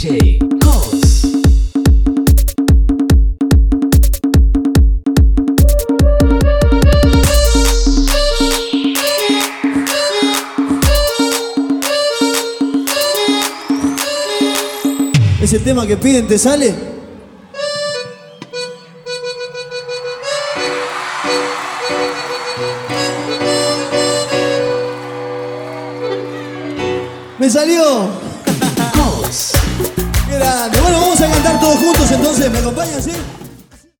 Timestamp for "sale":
16.38-16.72